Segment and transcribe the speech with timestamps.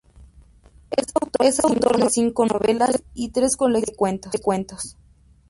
[1.39, 4.97] Es autor de cinco novelas y tres colecciones de cuentos.